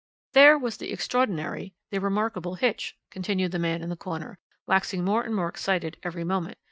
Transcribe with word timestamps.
"There 0.33 0.57
was 0.57 0.77
the 0.77 0.91
extraordinary, 0.91 1.75
the 1.91 2.01
remarkable 2.01 2.55
hitch," 2.55 2.97
continued 3.11 3.51
the 3.51 3.59
man 3.59 3.83
in 3.83 3.89
the 3.89 3.95
corner, 3.95 4.39
waxing 4.65 5.05
more 5.05 5.21
and 5.21 5.35
more 5.35 5.47
excited 5.47 5.97
every 6.01 6.23
moment. 6.23 6.57